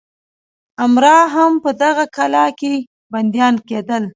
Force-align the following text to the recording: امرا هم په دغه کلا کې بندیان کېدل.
امرا 0.85 1.17
هم 1.35 1.51
په 1.63 1.69
دغه 1.83 2.05
کلا 2.17 2.47
کې 2.59 2.73
بندیان 3.11 3.55
کېدل. 3.69 4.03